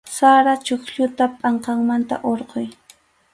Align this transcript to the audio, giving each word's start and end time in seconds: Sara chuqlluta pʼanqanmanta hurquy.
Sara 0.11 0.53
chuqlluta 0.69 1.25
pʼanqanmanta 1.43 2.15
hurquy. 2.25 2.67